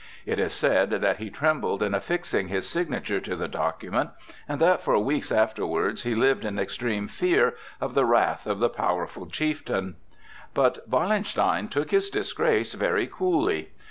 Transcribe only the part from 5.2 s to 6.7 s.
afterwards he lived in